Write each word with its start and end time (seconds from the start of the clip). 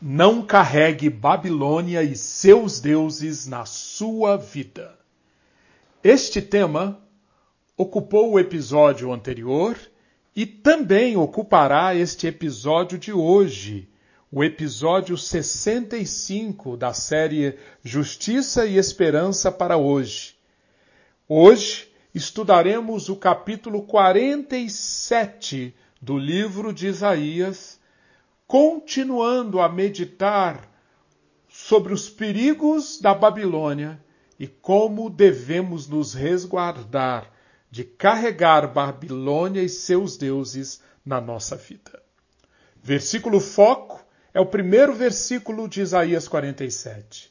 Não 0.00 0.46
carregue 0.46 1.10
Babilônia 1.10 2.04
e 2.04 2.14
seus 2.14 2.78
deuses 2.78 3.48
na 3.48 3.66
sua 3.66 4.36
vida. 4.36 4.96
Este 6.04 6.40
tema 6.40 7.02
ocupou 7.76 8.30
o 8.30 8.38
episódio 8.38 9.12
anterior 9.12 9.76
e 10.36 10.46
também 10.46 11.16
ocupará 11.16 11.96
este 11.96 12.28
episódio 12.28 12.96
de 12.96 13.12
hoje, 13.12 13.88
o 14.30 14.44
episódio 14.44 15.18
65 15.18 16.76
da 16.76 16.94
série 16.94 17.58
Justiça 17.82 18.66
e 18.66 18.78
Esperança 18.78 19.50
para 19.50 19.76
hoje. 19.76 20.36
Hoje 21.28 21.88
estudaremos 22.14 23.08
o 23.08 23.16
capítulo 23.16 23.82
47 23.82 25.74
do 26.00 26.16
livro 26.16 26.72
de 26.72 26.86
Isaías 26.86 27.77
continuando 28.48 29.60
a 29.60 29.68
meditar 29.68 30.66
sobre 31.50 31.92
os 31.92 32.08
perigos 32.08 32.98
da 32.98 33.12
Babilônia 33.12 34.02
e 34.40 34.46
como 34.46 35.10
devemos 35.10 35.86
nos 35.86 36.14
resguardar 36.14 37.30
de 37.70 37.84
carregar 37.84 38.72
Babilônia 38.72 39.62
e 39.62 39.68
seus 39.68 40.16
deuses 40.16 40.82
na 41.04 41.20
nossa 41.20 41.56
vida. 41.56 42.02
Versículo 42.82 43.38
foco 43.38 44.02
é 44.32 44.40
o 44.40 44.46
primeiro 44.46 44.94
versículo 44.94 45.68
de 45.68 45.82
Isaías 45.82 46.26
47. 46.26 47.30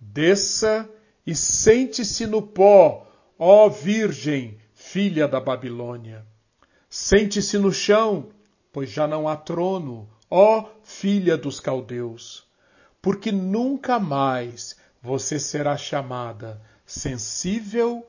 Desça 0.00 0.88
e 1.26 1.34
sente-se 1.34 2.26
no 2.26 2.40
pó, 2.40 3.06
ó 3.38 3.68
Virgem, 3.68 4.58
filha 4.72 5.28
da 5.28 5.40
Babilônia. 5.40 6.24
Sente-se 6.88 7.58
no 7.58 7.70
chão, 7.70 8.30
pois 8.72 8.88
já 8.88 9.06
não 9.06 9.28
há 9.28 9.36
trono, 9.36 10.08
ó 10.36 10.64
filha 10.82 11.36
dos 11.36 11.60
caldeus, 11.60 12.44
porque 13.00 13.30
nunca 13.30 14.00
mais 14.00 14.76
você 15.00 15.38
será 15.38 15.76
chamada 15.76 16.60
sensível 16.84 18.04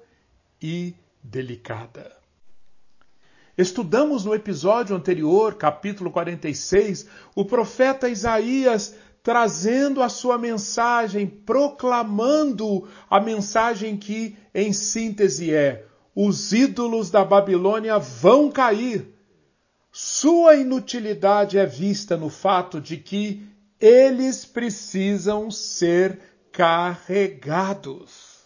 e 0.59 0.95
delicada. 1.21 2.11
Estudamos 3.55 4.25
no 4.25 4.33
episódio 4.33 4.95
anterior, 4.95 5.53
capítulo 5.53 6.09
46, 6.09 7.07
o 7.35 7.45
profeta 7.45 8.09
Isaías 8.09 8.95
trazendo 9.21 10.01
a 10.01 10.09
sua 10.09 10.35
mensagem, 10.35 11.27
proclamando 11.27 12.89
a 13.07 13.19
mensagem 13.19 13.95
que, 13.95 14.35
em 14.51 14.73
síntese, 14.73 15.53
é: 15.53 15.85
os 16.15 16.51
ídolos 16.51 17.11
da 17.11 17.23
Babilônia 17.23 17.99
vão 17.99 18.49
cair 18.49 19.14
sua 19.97 20.57
inutilidade 20.57 21.57
é 21.57 21.65
vista 21.65 22.17
no 22.17 22.29
fato 22.29 22.81
de 22.81 22.97
que 22.97 23.47
eles 23.79 24.43
precisam 24.43 25.49
ser 25.49 26.19
carregados. 26.51 28.43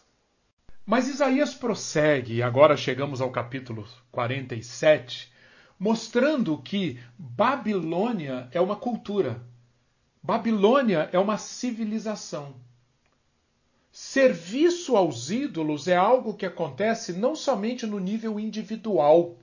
Mas 0.86 1.08
Isaías 1.08 1.56
prossegue, 1.56 2.36
e 2.36 2.44
agora 2.44 2.78
chegamos 2.78 3.20
ao 3.20 3.32
capítulo 3.32 3.88
47, 4.12 5.34
mostrando 5.80 6.56
que 6.60 7.00
Babilônia 7.18 8.48
é 8.52 8.62
uma 8.62 8.76
cultura. 8.76 9.42
Babilônia 10.22 11.10
é 11.12 11.18
uma 11.18 11.40
civilização. 11.40 12.58
Serviço 13.92 14.96
aos 14.96 15.32
ídolos 15.32 15.88
é 15.88 15.96
algo 15.96 16.36
que 16.36 16.46
acontece 16.46 17.12
não 17.12 17.36
somente 17.36 17.88
no 17.88 17.98
nível 17.98 18.40
individual, 18.40 19.39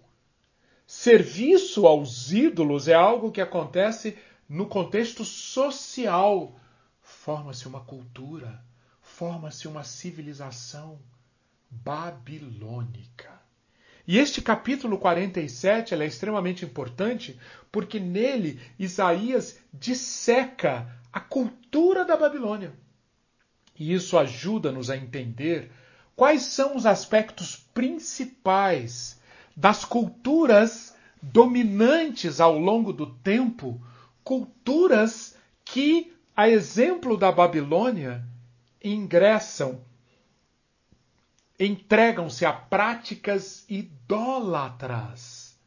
Serviço 0.86 1.84
aos 1.84 2.30
ídolos 2.30 2.86
é 2.86 2.94
algo 2.94 3.32
que 3.32 3.40
acontece 3.40 4.16
no 4.48 4.66
contexto 4.66 5.24
social. 5.24 6.54
Forma-se 7.02 7.66
uma 7.66 7.80
cultura, 7.80 8.62
forma-se 9.00 9.66
uma 9.66 9.82
civilização 9.82 11.00
babilônica. 11.68 13.30
E 14.06 14.16
este 14.18 14.40
capítulo 14.40 14.96
47 14.96 15.92
é 15.92 16.06
extremamente 16.06 16.64
importante 16.64 17.36
porque 17.72 17.98
nele 17.98 18.60
Isaías 18.78 19.58
disseca 19.72 20.96
a 21.12 21.18
cultura 21.18 22.04
da 22.04 22.16
Babilônia. 22.16 22.72
E 23.76 23.92
isso 23.92 24.16
ajuda-nos 24.16 24.88
a 24.88 24.96
entender 24.96 25.72
quais 26.14 26.42
são 26.42 26.76
os 26.76 26.86
aspectos 26.86 27.56
principais 27.74 29.15
das 29.56 29.84
culturas 29.84 30.94
dominantes 31.22 32.40
ao 32.40 32.58
longo 32.58 32.92
do 32.92 33.06
tempo, 33.06 33.80
culturas 34.22 35.34
que, 35.64 36.12
a 36.36 36.48
exemplo 36.48 37.16
da 37.16 37.32
Babilônia, 37.32 38.22
ingressam, 38.84 39.80
entregam-se 41.58 42.44
a 42.44 42.52
práticas 42.52 43.64
idólatras. 43.68 45.58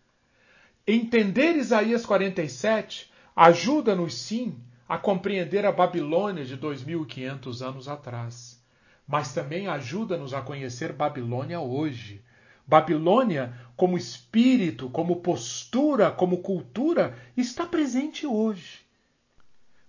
Entender 0.85 1.55
Isaías 1.55 2.05
47 2.05 3.11
ajuda-nos 3.35 4.13
sim 4.13 4.55
a 4.87 4.97
compreender 4.97 5.65
a 5.65 5.71
Babilônia 5.71 6.45
de 6.45 6.55
2500 6.55 7.61
anos 7.61 7.87
atrás, 7.87 8.63
mas 9.07 9.33
também 9.33 9.67
ajuda-nos 9.67 10.33
a 10.33 10.41
conhecer 10.41 10.93
Babilônia 10.93 11.59
hoje 11.59 12.23
Babilônia, 12.69 13.51
como 13.75 13.97
espírito, 13.97 14.91
como 14.91 15.21
postura, 15.21 16.11
como 16.11 16.37
cultura, 16.37 17.17
está 17.35 17.65
presente 17.65 18.27
hoje. 18.27 18.81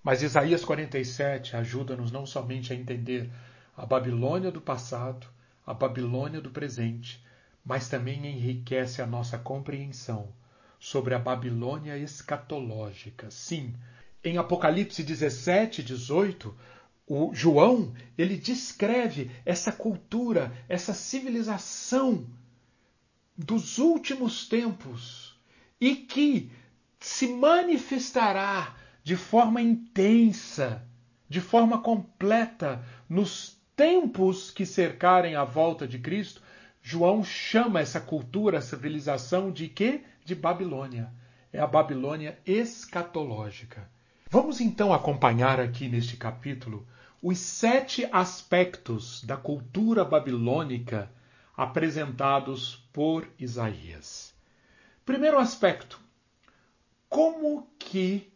Mas 0.03 0.23
Isaías 0.23 0.65
47 0.65 1.57
ajuda-nos 1.57 2.11
não 2.11 2.25
somente 2.25 2.73
a 2.73 2.77
entender 2.77 3.31
a 3.77 3.85
Babilônia 3.85 4.51
do 4.51 4.63
passado, 4.63 5.27
a 5.67 5.75
Babilônia 5.75 6.41
do 6.41 6.49
presente, 6.49 7.23
mas 7.63 7.87
também 7.87 8.27
enriquece 8.27 9.03
a 9.03 9.07
nossa 9.07 9.37
compreensão 9.37 10.33
sobre 10.79 11.15
a 11.15 11.19
Babilônia 11.19 11.99
escatológica. 11.99 13.31
Sim, 13.31 13.75
em 14.25 14.39
Apocalipse 14.39 15.03
17, 15.03 15.83
18, 15.83 16.57
o 17.07 17.31
João, 17.35 17.93
ele 18.17 18.39
descreve 18.39 19.31
essa 19.45 19.71
cultura, 19.71 20.51
essa 20.67 20.95
civilização 20.95 22.27
dos 23.45 23.79
últimos 23.79 24.47
tempos 24.47 25.35
e 25.81 25.97
que 25.97 26.51
se 26.99 27.27
manifestará 27.29 28.77
de 29.03 29.17
forma 29.17 29.63
intensa, 29.63 30.87
de 31.29 31.41
forma 31.41 31.81
completa, 31.81 32.85
nos 33.09 33.59
tempos 33.75 34.51
que 34.51 34.67
cercarem 34.67 35.35
a 35.37 35.45
volta 35.45 35.89
de 35.89 35.99
Cristo, 35.99 36.43
João 36.83 37.25
chama 37.25 37.81
essa 37.81 38.01
cultura, 38.01 38.59
essa 38.59 38.77
civilização 38.77 39.51
de 39.51 39.69
quê? 39.69 40.03
De 40.23 40.35
Babilônia. 40.35 41.11
É 41.51 41.61
a 41.61 41.67
Babilônia 41.67 42.39
escatológica. 42.45 43.91
Vamos 44.29 44.61
então 44.61 44.93
acompanhar 44.93 45.59
aqui 45.59 45.89
neste 45.89 46.17
capítulo 46.17 46.87
os 47.23 47.39
sete 47.39 48.07
aspectos 48.13 49.25
da 49.25 49.37
cultura 49.37 50.05
babilônica 50.05 51.11
apresentados 51.61 52.89
por 52.91 53.29
Isaías. 53.39 54.35
Primeiro 55.05 55.39
aspecto: 55.39 56.01
como 57.07 57.69
que 57.79 58.33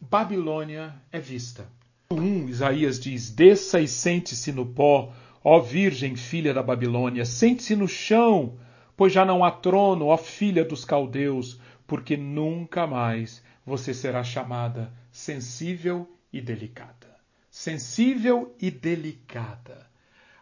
Babilônia 0.00 0.94
é 1.10 1.18
vista? 1.18 1.66
1, 2.08 2.14
um, 2.14 2.48
Isaías 2.48 3.00
diz: 3.00 3.30
Desça 3.30 3.80
e 3.80 3.88
sente-se 3.88 4.52
no 4.52 4.64
pó, 4.64 5.12
ó 5.42 5.58
Virgem 5.58 6.14
filha 6.14 6.54
da 6.54 6.62
Babilônia, 6.62 7.24
sente-se 7.24 7.74
no 7.74 7.88
chão, 7.88 8.56
pois 8.96 9.12
já 9.12 9.24
não 9.24 9.44
há 9.44 9.50
trono, 9.50 10.06
ó 10.06 10.16
filha 10.16 10.64
dos 10.64 10.84
caldeus, 10.84 11.60
porque 11.84 12.16
nunca 12.16 12.86
mais 12.86 13.42
você 13.64 13.92
será 13.92 14.22
chamada 14.22 14.92
sensível 15.10 16.08
e 16.32 16.40
delicada. 16.40 17.16
Sensível 17.50 18.54
e 18.60 18.70
delicada 18.70 19.86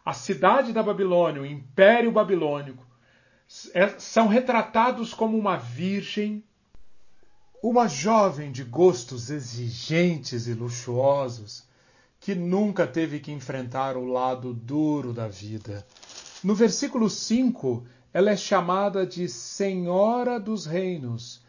a 0.04 0.12
cidade 0.12 0.72
da 0.72 0.82
Babilônia, 0.82 1.42
o 1.42 1.46
Império 1.46 2.12
Babilônico, 2.12 2.84
é, 3.72 3.88
são 3.98 4.28
retratados 4.28 5.14
como 5.14 5.38
uma 5.38 5.56
virgem, 5.56 6.44
uma 7.62 7.88
jovem 7.88 8.52
de 8.52 8.62
gostos 8.62 9.30
exigentes 9.30 10.46
e 10.46 10.52
luxuosos, 10.52 11.64
que 12.20 12.34
nunca 12.34 12.86
teve 12.86 13.20
que 13.20 13.32
enfrentar 13.32 13.96
o 13.96 14.04
lado 14.04 14.52
duro 14.52 15.12
da 15.12 15.28
vida. 15.28 15.86
No 16.42 16.54
versículo 16.54 17.08
5, 17.08 17.86
ela 18.12 18.30
é 18.30 18.36
chamada 18.36 19.06
de 19.06 19.28
Senhora 19.28 20.38
dos 20.38 20.66
Reinos, 20.66 21.42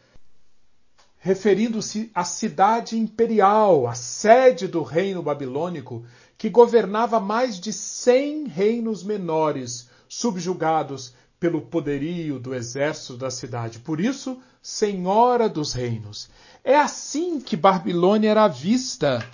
referindo-se 1.18 2.12
à 2.14 2.24
cidade 2.24 2.98
imperial, 2.98 3.88
a 3.88 3.96
sede 3.96 4.68
do 4.68 4.84
reino 4.84 5.24
babilônico, 5.24 6.06
que 6.38 6.50
governava 6.50 7.20
mais 7.20 7.60
de 7.60 7.72
cem 7.72 8.48
reinos 8.48 9.04
menores, 9.04 9.90
subjugados 10.08 11.14
pelo 11.40 11.62
poderio 11.62 12.40
do 12.40 12.54
exército 12.54 13.18
da 13.18 13.30
cidade. 13.30 13.80
Por 13.80 14.00
isso, 14.00 14.40
senhora 14.62 15.48
dos 15.48 15.74
reinos. 15.74 16.30
É 16.64 16.76
assim 16.76 17.40
que 17.40 17.56
Babilônia 17.56 18.32
era 18.32 18.48
vista 18.48 19.26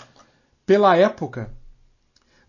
pela 0.65 0.95
época. 0.95 1.53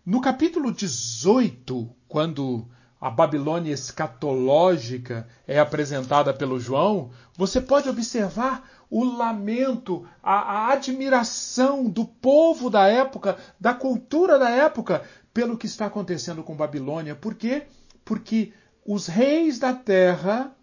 No 0.05 0.19
capítulo 0.19 0.71
18, 0.71 1.89
quando 2.07 2.67
a 2.99 3.09
Babilônia 3.09 3.73
escatológica 3.73 5.27
é 5.47 5.59
apresentada 5.59 6.33
pelo 6.33 6.59
João, 6.59 7.11
você 7.37 7.59
pode 7.59 7.89
observar 7.89 8.69
o 8.93 9.03
lamento, 9.03 10.05
a, 10.21 10.33
a, 10.33 10.73
admiração 10.73 11.89
do 11.89 12.05
povo 12.05 12.69
da 12.69 12.87
época, 12.87 13.39
da 13.59 13.73
cultura 13.73 14.37
da 14.37 14.51
época, 14.51 15.03
pelo 15.33 15.57
que 15.57 15.65
está 15.65 15.87
acontecendo 15.87 16.43
com 16.43 16.55
Babilônia. 16.55 17.15
Por 17.15 17.33
quê? 17.33 17.63
Porque 18.05 18.53
os 18.85 19.07
reis 19.07 19.57
da 19.57 19.73
terra, 19.73 20.55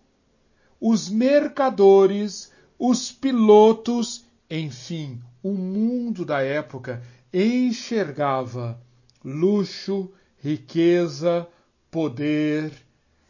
os 0.80 1.08
mercadores, 1.08 2.52
os 2.78 3.10
pilotos, 3.10 4.24
enfim, 4.48 5.20
o 5.42 5.50
mundo 5.50 6.24
da 6.24 6.40
época 6.40 7.02
enxergava 7.34 8.80
luxo, 9.24 10.08
riqueza, 10.38 11.48
poder, 11.90 12.70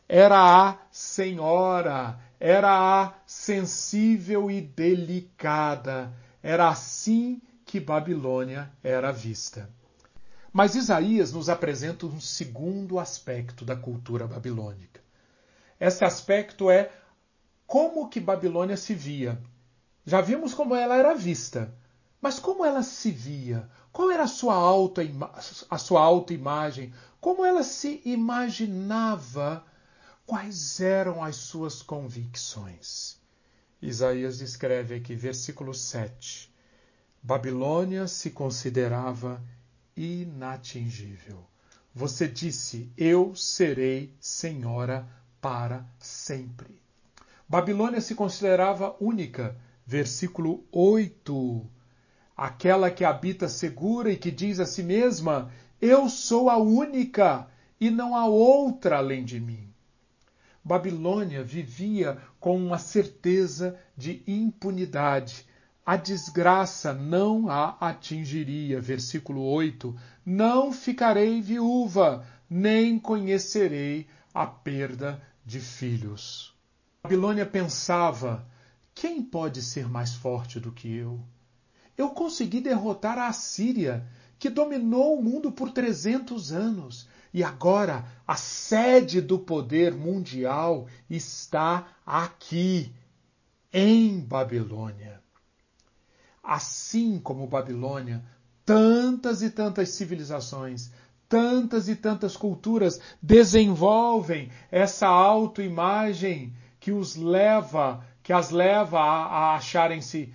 era 0.06 0.69
a 0.69 0.76
senhora, 0.91 2.19
era 2.41 3.03
a 3.03 3.13
sensível 3.27 4.51
e 4.51 4.63
delicada. 4.63 6.11
Era 6.43 6.71
assim 6.71 7.43
que 7.67 7.79
Babilônia 7.79 8.73
era 8.83 9.13
vista. 9.13 9.69
Mas 10.51 10.75
Isaías 10.75 11.33
nos 11.33 11.51
apresenta 11.51 12.07
um 12.07 12.19
segundo 12.19 12.99
aspecto 12.99 13.65
da 13.65 13.77
cultura 13.77 14.27
babilônica. 14.27 15.01
Esse 15.79 16.05
aspecto 16.05 16.71
é 16.71 16.91
como 17.67 18.09
que 18.09 18.19
Babilônia 18.19 18.77
se 18.77 18.95
via. 18.95 19.39
Já 20.05 20.21
vimos 20.21 20.55
como 20.55 20.75
ela 20.75 20.97
era 20.97 21.15
vista, 21.15 21.73
mas 22.21 22.39
como 22.39 22.65
ela 22.65 22.83
se 22.83 23.11
via? 23.11 23.69
Qual 23.93 24.11
era 24.11 24.25
a 24.25 24.29
sua, 24.29 24.55
auto, 24.55 25.01
a 25.71 25.79
sua? 25.79 26.01
Como 27.21 27.45
ela 27.45 27.63
se 27.63 28.01
imaginava? 28.05 29.65
Quais 30.31 30.79
eram 30.79 31.25
as 31.25 31.35
suas 31.35 31.82
convicções? 31.82 33.19
Isaías 33.82 34.38
descreve 34.38 34.94
aqui, 34.94 35.12
versículo 35.17 35.75
7. 35.75 36.55
Babilônia 37.21 38.06
se 38.06 38.31
considerava 38.31 39.43
inatingível. 39.97 41.44
Você 41.93 42.29
disse: 42.29 42.93
Eu 42.97 43.35
serei 43.35 44.15
senhora 44.21 45.05
para 45.41 45.85
sempre. 45.99 46.81
Babilônia 47.49 48.00
se 48.00 48.15
considerava 48.15 48.94
única. 49.00 49.56
Versículo 49.85 50.65
8 50.71 51.69
aquela 52.37 52.88
que 52.88 53.05
habita 53.05 53.49
segura 53.49 54.12
e 54.12 54.17
que 54.17 54.31
diz 54.31 54.61
a 54.61 54.65
si 54.65 54.85
mesma: 54.85 55.50
Eu 55.81 56.09
sou 56.09 56.49
a 56.49 56.56
única 56.56 57.49
e 57.81 57.91
não 57.91 58.15
há 58.15 58.27
outra 58.27 58.99
além 58.99 59.25
de 59.25 59.41
mim. 59.41 59.69
Babilônia 60.62 61.43
vivia 61.43 62.19
com 62.39 62.57
uma 62.57 62.79
certeza 62.79 63.79
de 63.97 64.23
impunidade. 64.27 65.47
A 65.85 65.97
desgraça 65.97 66.93
não 66.93 67.49
a 67.49 67.77
atingiria. 67.81 68.81
Versículo 68.81 69.43
8: 69.43 69.97
Não 70.25 70.73
ficarei 70.73 71.41
viúva, 71.41 72.27
nem 72.49 72.99
conhecerei 72.99 74.07
a 74.33 74.47
perda 74.47 75.23
de 75.45 75.61
filhos. 75.61 76.55
Babilônia 77.03 77.47
pensava: 77.47 78.47
quem 78.95 79.23
pode 79.23 79.63
ser 79.63 79.89
mais 79.89 80.15
forte 80.15 80.61
do 80.61 80.71
que 80.71 80.95
eu? 80.95 81.21
eu 82.01 82.11
consegui 82.11 82.61
derrotar 82.61 83.19
a 83.19 83.29
Assíria, 83.29 84.06
que 84.39 84.49
dominou 84.49 85.19
o 85.19 85.23
mundo 85.23 85.53
por 85.53 85.71
300 85.71 86.51
anos. 86.51 87.06
E 87.32 87.44
agora 87.44 88.05
a 88.27 88.37
sede 88.37 89.21
do 89.21 89.38
poder 89.38 89.94
mundial 89.94 90.87
está 91.09 91.87
aqui, 92.05 92.93
em 93.73 94.21
Babilônia. 94.21 95.21
Assim 96.43 97.21
como 97.21 97.47
Babilônia, 97.47 98.25
tantas 98.65 99.43
e 99.43 99.50
tantas 99.50 99.91
civilizações, 99.91 100.91
tantas 101.29 101.88
e 101.88 101.94
tantas 101.94 102.37
culturas 102.37 103.00
desenvolvem 103.23 104.50
essa 104.71 105.06
autoimagem 105.06 106.53
que 106.81 106.91
os 106.91 107.15
leva, 107.15 108.05
que 108.23 108.32
as 108.32 108.50
leva 108.50 108.99
a, 108.99 109.27
a 109.27 109.55
acharem-se 109.55 110.35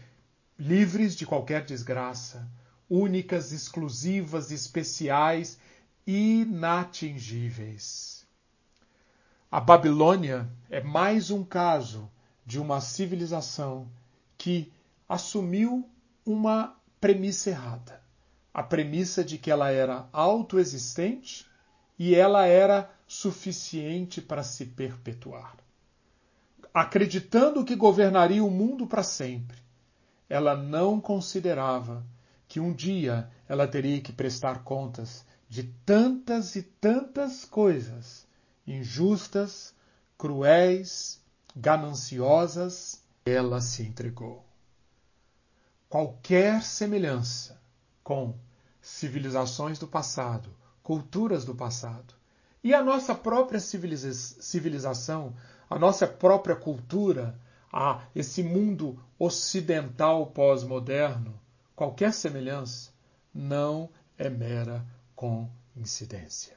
livres 0.57 1.15
de 1.15 1.25
qualquer 1.25 1.65
desgraça, 1.65 2.47
únicas, 2.89 3.51
exclusivas, 3.51 4.51
especiais, 4.51 5.59
inatingíveis. 6.06 8.28
A 9.52 9.60
Babilônia 9.60 10.48
é 10.69 10.81
mais 10.81 11.31
um 11.31 11.44
caso 11.44 12.12
de 12.46 12.60
uma 12.60 12.80
civilização 12.81 13.90
que 14.38 14.72
assumiu 15.10 15.90
uma 16.25 16.75
premissa 17.00 17.50
errada. 17.50 18.04
A 18.54 18.62
premissa 18.62 19.24
de 19.24 19.38
que 19.38 19.50
ela 19.50 19.72
era 19.72 20.07
autoexistente 20.12 21.48
e 21.98 22.13
ela 22.13 22.46
era 22.46 22.92
suficiente 23.07 24.22
para 24.22 24.44
se 24.44 24.66
perpetuar. 24.66 25.56
Acreditando 26.74 27.63
que 27.63 27.75
governaria 27.75 28.44
o 28.44 28.52
mundo 28.52 28.86
para 28.86 29.04
sempre, 29.04 29.57
ela 30.30 30.56
não 30.56 31.00
considerava 31.00 32.06
que 32.48 32.60
um 32.60 32.74
dia 32.74 33.30
ela 33.48 33.68
teria 33.68 34.02
que 34.02 34.12
prestar 34.12 34.63
contas 34.63 35.25
de 35.47 35.63
tantas 35.63 36.56
e 36.56 36.63
tantas 36.63 37.45
coisas 37.45 38.25
injustas, 38.65 39.74
cruéis, 40.18 41.21
gananciosas, 41.56 43.01
ela 43.25 43.62
se 43.62 43.83
entregou. 43.83 44.44
Qualquer 45.88 46.63
semelhança 46.63 47.62
com 48.03 48.36
civilizações 48.81 49.80
do 49.80 49.88
passado, 49.88 50.56
culturas 50.83 51.45
do 51.45 51.56
passado, 51.56 52.13
e 52.63 52.74
a 52.74 52.83
nossa 52.83 53.13
própria 53.13 53.59
civilização, 53.59 55.36
a 55.69 55.77
nossa 55.77 56.07
própria 56.07 56.56
cultura, 56.56 57.39
a 57.71 58.03
esse 58.15 58.42
mundo 58.42 59.00
ocidental 59.19 60.27
pós-moderno, 60.27 61.39
qualquer 61.75 62.12
semelhança 62.13 62.92
não 63.33 63.89
é 64.18 64.30
mera 64.30 64.85
coincidência. 65.16 66.56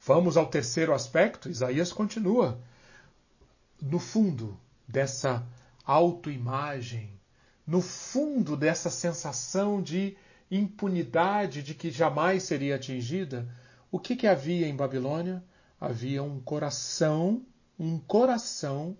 Vamos 0.00 0.36
ao 0.36 0.46
terceiro 0.46 0.94
aspecto. 0.94 1.50
Isaías 1.50 1.92
continua. 1.92 2.60
No 3.80 3.98
fundo 3.98 4.58
dessa 4.88 5.46
autoimagem, 5.84 7.18
no 7.66 7.80
fundo 7.80 8.56
dessa 8.56 8.90
sensação 8.90 9.82
de 9.82 10.16
impunidade 10.50 11.62
de 11.62 11.74
que 11.74 11.90
jamais 11.90 12.42
seria 12.42 12.76
atingida, 12.76 13.48
o 13.90 13.98
que, 13.98 14.16
que 14.16 14.26
havia 14.26 14.66
em 14.66 14.74
Babilônia? 14.74 15.42
Havia 15.80 16.22
um 16.22 16.40
coração, 16.40 17.44
um 17.78 17.98
coração 17.98 18.96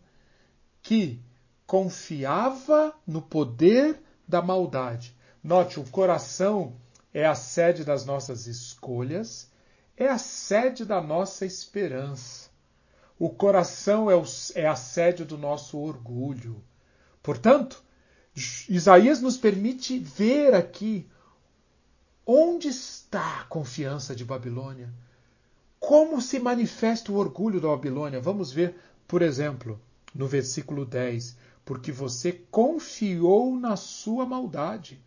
que 0.83 1.21
confiava 1.67 2.95
no 3.07 3.23
poder 3.23 4.03
da 4.27 4.43
maldade. 4.43 5.17
Note, 5.43 5.79
o 5.79 5.85
coração 5.85 6.77
é 7.13 7.27
a 7.27 7.35
sede 7.35 7.85
das 7.85 8.05
nossas 8.05 8.47
escolhas, 8.47 9.51
é 9.97 10.09
a 10.09 10.19
sede 10.19 10.85
da 10.85 11.01
nossa 11.01 11.45
esperança. 11.45 12.51
O 13.19 13.29
coração 13.29 14.11
é, 14.11 14.17
o, 14.17 14.25
é 14.55 14.67
a 14.67 14.77
sede 14.77 15.25
do 15.25 15.37
nosso 15.37 15.79
orgulho. 15.79 16.63
Portanto, 17.23 17.83
Isaías 18.69 19.21
nos 19.21 19.37
permite 19.37 19.99
ver 19.99 20.55
aqui 20.55 21.07
onde 22.25 22.69
está 22.69 23.41
a 23.41 23.45
confiança 23.45 24.15
de 24.15 24.25
Babilônia. 24.25 24.89
Como 25.79 26.21
se 26.21 26.39
manifesta 26.39 27.11
o 27.11 27.17
orgulho 27.17 27.61
da 27.61 27.69
Babilônia? 27.69 28.21
Vamos 28.21 28.53
ver, 28.53 28.77
por 29.09 29.21
exemplo, 29.21 29.81
no 30.15 30.27
versículo 30.27 30.87
10, 30.87 31.37
porque 31.65 31.91
você 31.91 32.33
confiou 32.51 33.57
na 33.57 33.77
sua 33.77 34.25
maldade. 34.25 35.03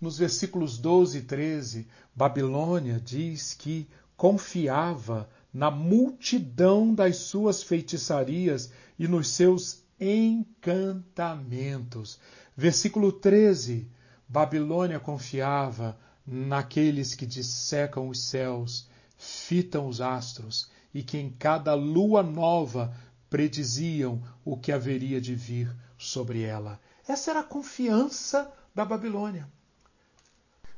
Nos 0.00 0.16
versículos 0.16 0.78
12 0.78 1.18
e 1.18 1.22
13, 1.22 1.86
Babilônia 2.14 2.98
diz 2.98 3.52
que 3.52 3.86
confiava 4.16 5.28
na 5.52 5.70
multidão 5.70 6.94
das 6.94 7.16
suas 7.16 7.62
feitiçarias 7.62 8.72
e 8.98 9.06
nos 9.06 9.28
seus 9.28 9.82
encantamentos. 10.00 12.18
Versículo 12.56 13.12
13, 13.12 13.86
Babilônia 14.26 14.98
confiava 14.98 15.98
naqueles 16.26 17.14
que 17.14 17.26
dissecam 17.26 18.08
os 18.08 18.22
céus, 18.22 18.88
fitam 19.18 19.86
os 19.86 20.00
astros 20.00 20.70
e 20.94 21.02
que 21.02 21.18
em 21.18 21.28
cada 21.30 21.74
lua 21.74 22.22
nova 22.22 22.96
prediziam 23.28 24.22
o 24.44 24.56
que 24.56 24.72
haveria 24.72 25.20
de 25.20 25.34
vir 25.34 25.76
sobre 25.98 26.40
ela. 26.42 26.80
Essa 27.06 27.32
era 27.32 27.40
a 27.40 27.44
confiança 27.44 28.50
da 28.74 28.82
Babilônia. 28.84 29.46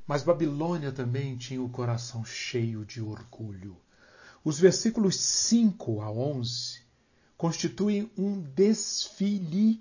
Mas 0.06 0.22
Babilônia 0.22 0.90
também 0.90 1.36
tinha 1.36 1.62
o 1.62 1.68
coração 1.68 2.24
cheio 2.24 2.84
de 2.84 3.00
orgulho. 3.00 3.76
Os 4.44 4.58
versículos 4.58 5.16
5 5.16 6.00
a 6.00 6.10
11 6.10 6.80
constituem 7.36 8.10
um 8.16 8.40
desfile 8.40 9.80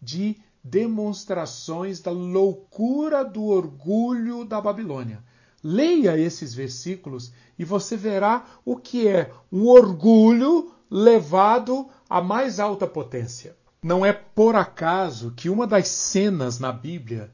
de 0.00 0.36
demonstrações 0.62 2.00
da 2.00 2.10
loucura 2.10 3.24
do 3.24 3.44
orgulho 3.44 4.44
da 4.44 4.60
Babilônia. 4.60 5.24
Leia 5.62 6.18
esses 6.18 6.52
versículos 6.54 7.32
e 7.58 7.64
você 7.64 7.96
verá 7.96 8.46
o 8.64 8.76
que 8.76 9.06
é 9.08 9.32
um 9.50 9.66
orgulho 9.66 10.72
levado 10.90 11.88
à 12.08 12.20
mais 12.20 12.60
alta 12.60 12.86
potência. 12.86 13.56
Não 13.82 14.04
é 14.04 14.12
por 14.12 14.54
acaso 14.54 15.32
que 15.32 15.48
uma 15.48 15.66
das 15.66 15.88
cenas 15.88 16.58
na 16.58 16.72
Bíblia 16.72 17.32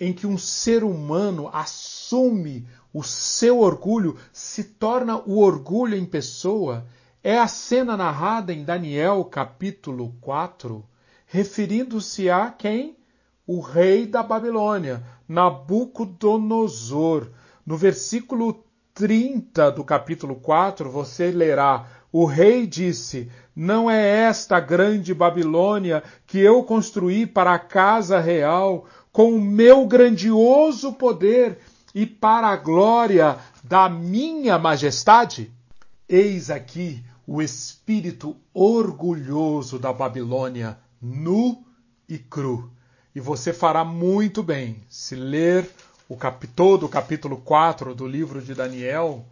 em 0.00 0.12
que 0.12 0.26
um 0.26 0.36
ser 0.36 0.82
humano 0.82 1.48
assume 1.52 2.66
o 2.92 3.04
seu 3.04 3.60
orgulho, 3.60 4.16
se 4.32 4.64
torna 4.64 5.18
o 5.18 5.38
orgulho 5.38 5.96
em 5.96 6.04
pessoa, 6.04 6.84
é 7.22 7.38
a 7.38 7.46
cena 7.46 7.96
narrada 7.96 8.52
em 8.52 8.64
Daniel 8.64 9.24
capítulo 9.24 10.16
4, 10.20 10.84
referindo-se 11.26 12.28
a 12.28 12.50
quem? 12.50 12.96
O 13.46 13.60
rei 13.60 14.06
da 14.06 14.22
Babilônia, 14.22 15.04
Nabucodonosor. 15.28 17.28
No 17.64 17.76
versículo 17.76 18.64
30 18.94 19.70
do 19.70 19.84
capítulo 19.84 20.36
4, 20.36 20.90
você 20.90 21.30
lerá: 21.30 21.86
O 22.10 22.24
rei 22.24 22.66
disse: 22.66 23.30
Não 23.54 23.90
é 23.90 24.24
esta 24.24 24.58
grande 24.58 25.14
Babilônia 25.14 26.02
que 26.26 26.38
eu 26.38 26.64
construí 26.64 27.26
para 27.26 27.54
a 27.54 27.58
casa 27.58 28.18
real, 28.18 28.86
com 29.18 29.34
o 29.34 29.40
meu 29.40 29.84
grandioso 29.84 30.92
poder 30.92 31.58
e 31.92 32.06
para 32.06 32.46
a 32.46 32.56
glória 32.56 33.36
da 33.64 33.88
minha 33.88 34.56
majestade? 34.60 35.50
Eis 36.08 36.50
aqui 36.50 37.02
o 37.26 37.42
espírito 37.42 38.36
orgulhoso 38.54 39.76
da 39.76 39.92
Babilônia 39.92 40.78
nu 41.02 41.64
e 42.08 42.16
cru. 42.16 42.70
E 43.12 43.18
você 43.18 43.52
fará 43.52 43.84
muito 43.84 44.40
bem 44.40 44.84
se 44.88 45.16
ler 45.16 45.68
o 46.08 46.16
cap 46.16 46.46
todo 46.46 46.86
o 46.86 46.88
capítulo 46.88 47.38
4 47.38 47.96
do 47.96 48.06
livro 48.06 48.40
de 48.40 48.54
Daniel 48.54 49.26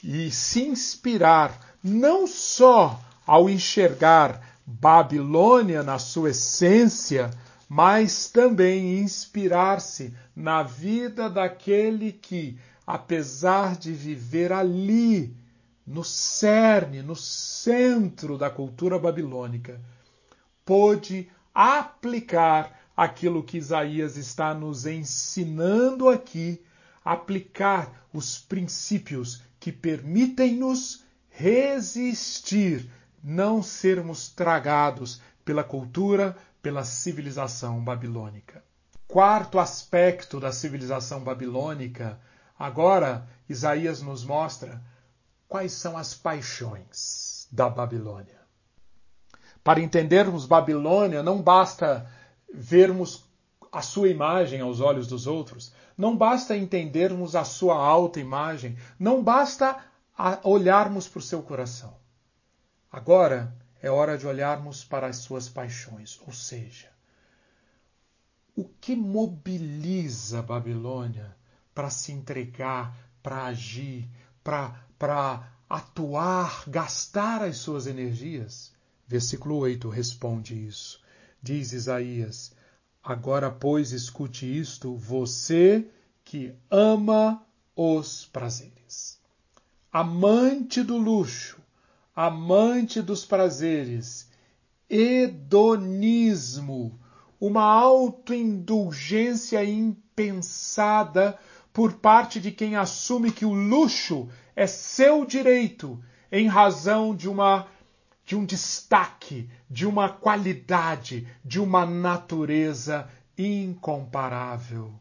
e 0.00 0.30
se 0.30 0.62
inspirar 0.62 1.74
não 1.82 2.28
só 2.28 3.00
ao 3.26 3.50
enxergar 3.50 4.60
Babilônia 4.64 5.82
na 5.82 5.98
sua 5.98 6.30
essência, 6.30 7.32
mas 7.68 8.28
também 8.28 8.98
inspirar-se 9.00 10.14
na 10.34 10.62
vida 10.62 11.28
daquele 11.30 12.12
que, 12.12 12.58
apesar 12.86 13.76
de 13.76 13.92
viver 13.92 14.52
ali, 14.52 15.34
no 15.86 16.02
cerne, 16.02 17.02
no 17.02 17.14
centro 17.14 18.38
da 18.38 18.48
cultura 18.48 18.98
babilônica, 18.98 19.80
pôde 20.64 21.28
aplicar 21.54 22.80
aquilo 22.96 23.42
que 23.42 23.58
Isaías 23.58 24.16
está 24.16 24.54
nos 24.54 24.86
ensinando 24.86 26.08
aqui, 26.08 26.62
aplicar 27.04 28.06
os 28.12 28.38
princípios 28.38 29.42
que 29.58 29.72
permitem-nos 29.72 31.04
resistir, 31.28 32.88
não 33.22 33.62
sermos 33.62 34.28
tragados 34.28 35.20
pela 35.44 35.62
cultura, 35.62 36.36
pela 36.62 36.84
civilização 36.84 37.82
babilônica. 37.82 38.62
Quarto 39.06 39.58
aspecto 39.58 40.40
da 40.40 40.50
civilização 40.50 41.20
babilônica, 41.20 42.18
agora 42.58 43.28
Isaías 43.48 44.00
nos 44.00 44.24
mostra 44.24 44.82
quais 45.46 45.72
são 45.72 45.96
as 45.96 46.14
paixões 46.14 47.46
da 47.52 47.68
Babilônia. 47.68 48.40
Para 49.62 49.80
entendermos 49.80 50.46
Babilônia, 50.46 51.22
não 51.22 51.40
basta 51.40 52.10
vermos 52.52 53.24
a 53.70 53.82
sua 53.82 54.08
imagem 54.08 54.60
aos 54.60 54.80
olhos 54.80 55.06
dos 55.06 55.26
outros, 55.26 55.72
não 55.96 56.16
basta 56.16 56.56
entendermos 56.56 57.36
a 57.36 57.44
sua 57.44 57.76
alta 57.76 58.20
imagem, 58.20 58.76
não 58.98 59.22
basta 59.22 59.78
olharmos 60.42 61.08
para 61.08 61.18
o 61.18 61.22
seu 61.22 61.42
coração. 61.42 61.94
Agora 62.90 63.54
é 63.84 63.90
hora 63.90 64.16
de 64.16 64.26
olharmos 64.26 64.82
para 64.82 65.08
as 65.08 65.18
suas 65.18 65.46
paixões, 65.46 66.18
ou 66.26 66.32
seja, 66.32 66.88
o 68.56 68.64
que 68.64 68.96
mobiliza 68.96 70.38
a 70.38 70.42
Babilônia 70.42 71.36
para 71.74 71.90
se 71.90 72.10
entregar, 72.10 72.96
para 73.22 73.44
agir, 73.44 74.08
para 74.42 75.52
atuar, 75.68 76.64
gastar 76.66 77.42
as 77.42 77.58
suas 77.58 77.86
energias? 77.86 78.72
Versículo 79.06 79.58
8 79.58 79.86
responde 79.90 80.66
isso. 80.66 80.98
Diz 81.42 81.74
Isaías: 81.74 82.56
Agora, 83.02 83.50
pois, 83.50 83.92
escute 83.92 84.46
isto, 84.46 84.96
você 84.96 85.86
que 86.24 86.54
ama 86.70 87.46
os 87.76 88.24
prazeres. 88.24 89.20
Amante 89.92 90.82
do 90.82 90.96
luxo, 90.96 91.60
amante 92.14 93.02
dos 93.02 93.24
prazeres, 93.24 94.30
hedonismo, 94.88 96.98
uma 97.40 97.64
autoindulgência 97.64 99.64
impensada 99.64 101.36
por 101.72 101.94
parte 101.94 102.40
de 102.40 102.52
quem 102.52 102.76
assume 102.76 103.32
que 103.32 103.44
o 103.44 103.52
luxo 103.52 104.28
é 104.54 104.66
seu 104.66 105.24
direito 105.24 106.00
em 106.30 106.46
razão 106.46 107.14
de 107.14 107.28
uma 107.28 107.66
de 108.24 108.34
um 108.34 108.46
destaque, 108.46 109.50
de 109.68 109.86
uma 109.86 110.08
qualidade, 110.08 111.28
de 111.44 111.60
uma 111.60 111.84
natureza 111.84 113.06
incomparável. 113.36 114.94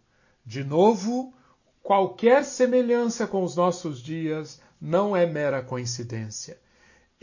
De 0.46 0.62
novo, 0.62 1.34
qualquer 1.82 2.44
semelhança 2.44 3.26
com 3.26 3.44
os 3.44 3.56
nossos 3.56 4.02
dias 4.02 4.60
não 4.82 5.16
é 5.16 5.26
mera 5.26 5.62
coincidência. 5.62 6.60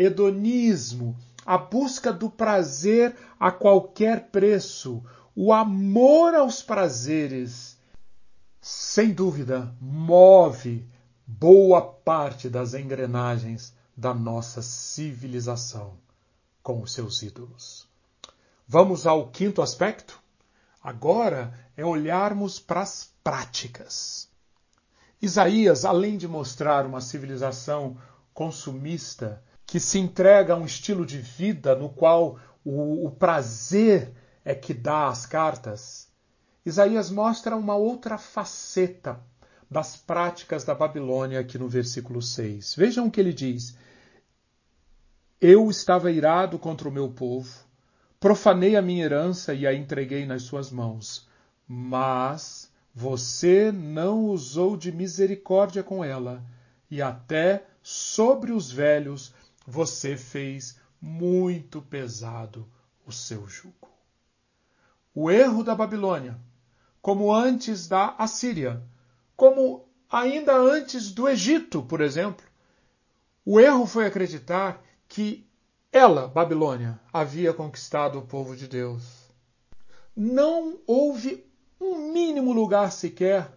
Hedonismo, 0.02 1.14
a 1.44 1.58
busca 1.58 2.10
do 2.10 2.30
prazer 2.30 3.14
a 3.38 3.50
qualquer 3.50 4.30
preço, 4.30 5.04
o 5.36 5.52
amor 5.52 6.34
aos 6.34 6.62
prazeres, 6.62 7.78
sem 8.62 9.12
dúvida, 9.12 9.76
move 9.78 10.88
boa 11.26 11.82
parte 11.82 12.48
das 12.48 12.72
engrenagens 12.72 13.74
da 13.94 14.14
nossa 14.14 14.62
civilização 14.62 15.98
com 16.62 16.80
os 16.80 16.94
seus 16.94 17.22
ídolos. 17.22 17.86
Vamos 18.66 19.06
ao 19.06 19.28
quinto 19.28 19.60
aspecto? 19.60 20.18
Agora 20.82 21.52
é 21.76 21.84
olharmos 21.84 22.58
para 22.58 22.80
as 22.80 23.12
práticas. 23.22 24.30
Isaías, 25.20 25.84
além 25.84 26.16
de 26.16 26.26
mostrar 26.26 26.86
uma 26.86 27.02
civilização 27.02 27.98
consumista 28.32 29.42
que 29.70 29.78
se 29.78 30.00
entrega 30.00 30.54
a 30.54 30.56
um 30.56 30.66
estilo 30.66 31.06
de 31.06 31.18
vida 31.18 31.76
no 31.76 31.88
qual 31.88 32.40
o, 32.64 33.06
o 33.06 33.10
prazer 33.12 34.12
é 34.44 34.52
que 34.52 34.74
dá 34.74 35.06
as 35.06 35.26
cartas, 35.26 36.08
Isaías 36.66 37.08
mostra 37.08 37.56
uma 37.56 37.76
outra 37.76 38.18
faceta 38.18 39.20
das 39.70 39.96
práticas 39.96 40.64
da 40.64 40.74
Babilônia 40.74 41.38
aqui 41.38 41.56
no 41.56 41.68
versículo 41.68 42.20
6. 42.20 42.74
Vejam 42.74 43.06
o 43.06 43.10
que 43.12 43.20
ele 43.20 43.32
diz: 43.32 43.76
eu 45.40 45.70
estava 45.70 46.10
irado 46.10 46.58
contra 46.58 46.88
o 46.88 46.92
meu 46.92 47.08
povo, 47.08 47.48
profanei 48.18 48.74
a 48.74 48.82
minha 48.82 49.04
herança 49.04 49.54
e 49.54 49.68
a 49.68 49.72
entreguei 49.72 50.26
nas 50.26 50.42
suas 50.42 50.72
mãos. 50.72 51.28
Mas 51.64 52.72
você 52.92 53.70
não 53.70 54.24
usou 54.24 54.76
de 54.76 54.90
misericórdia 54.90 55.84
com 55.84 56.04
ela, 56.04 56.42
e 56.90 57.00
até 57.00 57.64
sobre 57.80 58.50
os 58.50 58.68
velhos 58.72 59.32
você 59.66 60.16
fez 60.16 60.78
muito 61.00 61.80
pesado 61.82 62.68
o 63.06 63.12
seu 63.12 63.46
jugo. 63.48 63.88
O 65.14 65.30
erro 65.30 65.62
da 65.62 65.74
Babilônia, 65.74 66.38
como 67.02 67.32
antes 67.32 67.88
da 67.88 68.14
Assíria, 68.18 68.82
como 69.36 69.88
ainda 70.10 70.56
antes 70.56 71.10
do 71.10 71.28
Egito, 71.28 71.82
por 71.82 72.00
exemplo, 72.00 72.44
o 73.44 73.58
erro 73.58 73.86
foi 73.86 74.06
acreditar 74.06 74.82
que 75.08 75.46
ela, 75.92 76.28
Babilônia, 76.28 77.00
havia 77.12 77.52
conquistado 77.52 78.18
o 78.18 78.26
povo 78.26 78.54
de 78.54 78.68
Deus. 78.68 79.02
Não 80.14 80.78
houve 80.86 81.44
um 81.80 82.12
mínimo 82.12 82.52
lugar 82.52 82.92
sequer 82.92 83.50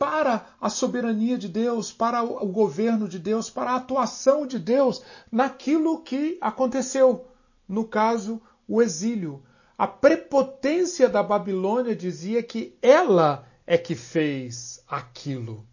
para 0.00 0.46
a 0.58 0.70
soberania 0.70 1.36
de 1.36 1.46
Deus, 1.46 1.92
para 1.92 2.22
o 2.22 2.46
governo 2.46 3.06
de 3.06 3.18
Deus, 3.18 3.50
para 3.50 3.72
a 3.72 3.76
atuação 3.76 4.46
de 4.46 4.58
Deus 4.58 5.02
naquilo 5.30 6.02
que 6.02 6.38
aconteceu. 6.40 7.28
No 7.68 7.84
caso, 7.84 8.40
o 8.66 8.80
exílio. 8.80 9.42
A 9.76 9.86
prepotência 9.86 11.06
da 11.06 11.22
Babilônia 11.22 11.94
dizia 11.94 12.42
que 12.42 12.78
ela 12.80 13.46
é 13.66 13.76
que 13.76 13.94
fez 13.94 14.82
aquilo. 14.88 15.66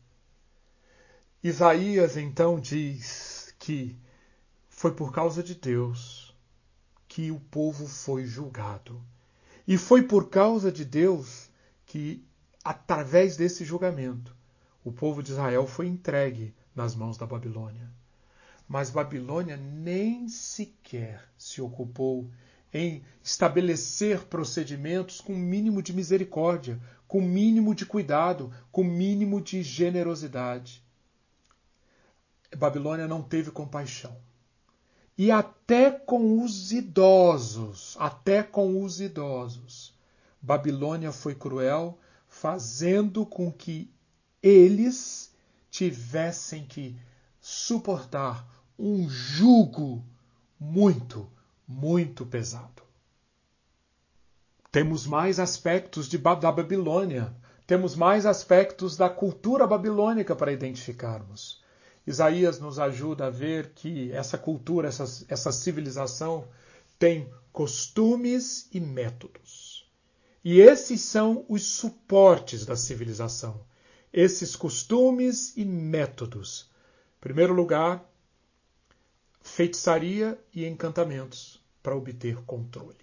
Isaías 1.41 2.17
então 2.17 2.59
diz 2.59 3.55
que 3.57 3.97
foi 4.67 4.91
por 4.91 5.13
causa 5.13 5.41
de 5.41 5.55
Deus 5.55 6.35
que 7.07 7.31
o 7.31 7.39
povo 7.39 7.87
foi 7.87 8.25
julgado. 8.25 9.01
E 9.65 9.77
foi 9.77 10.03
por 10.03 10.27
causa 10.27 10.69
de 10.69 10.83
Deus 10.83 11.49
que, 11.85 12.26
através 12.67 13.37
desse 13.37 13.63
julgamento, 13.63 14.35
o 14.83 14.91
povo 14.91 15.23
de 15.23 15.31
Israel 15.31 15.65
foi 15.65 15.87
entregue 15.87 16.53
nas 16.75 16.93
mãos 16.93 17.17
da 17.17 17.25
Babilônia. 17.25 17.89
Mas 18.67 18.89
Babilônia 18.89 19.55
nem 19.55 20.27
sequer 20.27 21.23
se 21.37 21.61
ocupou 21.61 22.29
em 22.73 23.05
estabelecer 23.23 24.25
procedimentos 24.25 25.21
com 25.21 25.33
mínimo 25.33 25.81
de 25.81 25.93
misericórdia, 25.93 26.77
com 27.07 27.21
mínimo 27.21 27.73
de 27.73 27.85
cuidado, 27.85 28.53
com 28.69 28.83
mínimo 28.83 29.39
de 29.39 29.63
generosidade. 29.63 30.83
Babilônia 32.53 33.07
não 33.07 33.23
teve 33.23 33.49
compaixão. 33.49 34.17
E 35.17 35.31
até 35.31 35.89
com 35.89 36.43
os 36.43 36.73
idosos, 36.73 37.95
até 37.97 38.43
com 38.43 38.83
os 38.83 38.99
idosos, 38.99 39.97
Babilônia 40.41 41.13
foi 41.13 41.33
cruel, 41.33 41.97
fazendo 42.41 43.25
com 43.25 43.51
que 43.51 43.91
eles 44.41 45.33
tivessem 45.71 46.65
que 46.65 46.95
suportar 47.41 48.47
um 48.77 49.09
jugo 49.09 50.03
muito, 50.59 51.29
muito 51.67 52.25
pesado. 52.25 52.83
Temos 54.71 55.07
mais 55.07 55.39
aspectos 55.39 56.07
de, 56.07 56.17
da 56.17 56.51
Babilônia, 56.51 57.35
temos 57.65 57.95
mais 57.95 58.25
aspectos 58.25 58.95
da 58.95 59.09
cultura 59.09 59.65
babilônica 59.65 60.35
para 60.35 60.51
identificarmos. 60.51 61.63
Isaías 62.05 62.59
nos 62.59 62.77
ajuda 62.77 63.25
a 63.25 63.29
ver 63.31 63.71
que 63.73 64.11
essa 64.11 64.37
cultura, 64.37 64.87
essa, 64.87 65.25
essa 65.27 65.51
civilização 65.51 66.47
tem 66.99 67.29
costumes 67.51 68.69
e 68.71 68.79
métodos. 68.79 69.66
E 70.43 70.59
esses 70.59 71.01
são 71.01 71.45
os 71.49 71.63
suportes 71.63 72.65
da 72.65 72.75
civilização. 72.75 73.65
Esses 74.11 74.55
costumes 74.55 75.55
e 75.57 75.65
métodos. 75.65 76.69
Em 77.17 77.21
primeiro 77.21 77.53
lugar, 77.53 78.03
feitiçaria 79.41 80.39
e 80.53 80.65
encantamentos 80.65 81.61
para 81.83 81.95
obter 81.95 82.37
controle. 82.43 82.95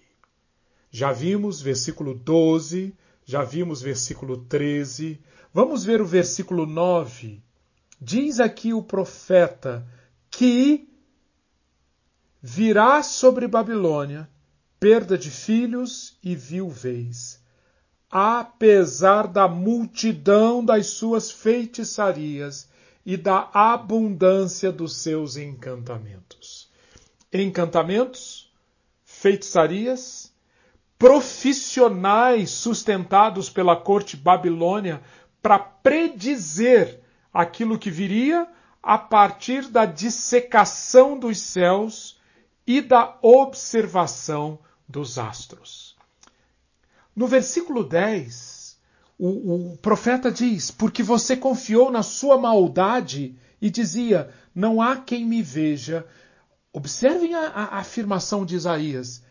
Já 0.89 1.11
vimos 1.11 1.61
versículo 1.61 2.13
12, 2.13 2.95
já 3.25 3.43
vimos 3.43 3.81
versículo 3.81 4.37
13. 4.45 5.21
Vamos 5.53 5.83
ver 5.83 6.01
o 6.01 6.05
versículo 6.05 6.65
9 6.65 7.43
Diz 7.99 8.39
aqui 8.39 8.73
o 8.73 8.83
profeta 8.83 9.87
que 10.29 10.87
virá 12.41 13.01
sobre 13.01 13.47
Babilônia 13.47 14.29
perda 14.85 15.17
de 15.17 15.31
filhos 15.31 16.15
e 16.23 16.35
viuvez, 16.35 17.43
apesar 18.07 19.25
da 19.25 19.47
multidão 19.47 20.63
das 20.63 20.85
suas 20.85 21.31
feitiçarias 21.31 22.69
e 23.03 23.17
da 23.17 23.49
abundância 23.51 24.71
dos 24.71 24.97
seus 24.97 25.37
encantamentos. 25.37 26.69
Encantamentos, 27.33 28.53
feitiçarias, 29.03 30.31
profissionais 30.99 32.51
sustentados 32.51 33.49
pela 33.49 33.75
corte 33.75 34.15
babilônia 34.15 35.01
para 35.41 35.57
predizer 35.57 37.01
aquilo 37.33 37.79
que 37.79 37.89
viria 37.89 38.47
a 38.83 38.99
partir 38.99 39.67
da 39.67 39.83
dissecação 39.83 41.17
dos 41.17 41.39
céus 41.39 42.19
e 42.67 42.81
da 42.81 43.17
observação 43.23 44.59
dos 44.87 45.17
astros. 45.17 45.95
No 47.15 47.27
versículo 47.27 47.83
10, 47.83 48.77
o, 49.17 49.71
o, 49.73 49.77
profeta 49.77 50.31
diz: 50.31 50.69
Porque 50.69 51.01
você 51.01 51.37
confiou 51.37 51.89
na 51.89 52.03
sua 52.03 52.37
maldade 52.37 53.35
e 53.61 53.69
dizia: 53.69 54.29
Não 54.53 54.81
há 54.81 54.97
quem 54.97 55.25
me 55.25 55.41
veja. 55.41 56.05
Observem 56.73 57.33
a, 57.33 57.47
a 57.47 57.79
afirmação 57.79 58.45
de 58.45 58.55
Isaías: 58.55 59.23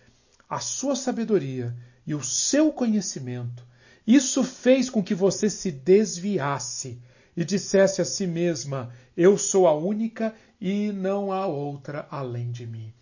a 0.48 0.60
sua 0.60 0.96
sabedoria 0.96 1.76
e 2.06 2.14
o 2.14 2.22
seu 2.22 2.72
conhecimento. 2.72 3.66
Isso 4.06 4.42
fez 4.42 4.88
com 4.88 5.02
que 5.02 5.14
você 5.14 5.48
se 5.48 5.70
desviasse 5.70 7.00
e 7.36 7.44
dissesse 7.44 8.00
a 8.00 8.04
si 8.04 8.26
mesma: 8.26 8.90
Eu 9.14 9.36
sou 9.36 9.66
a 9.66 9.74
única 9.74 10.34
e 10.58 10.90
não 10.92 11.30
há 11.30 11.46
outra 11.46 12.06
além 12.10 12.50
de 12.50 12.66
mim. 12.66 12.92